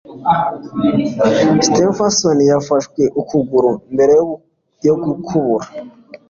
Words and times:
Stephenson 1.65 2.37
yafashwe 2.51 3.03
ukuguru 3.21 3.69
mbere 3.93 4.13
yo 4.87 4.93
gukubura 5.05 5.67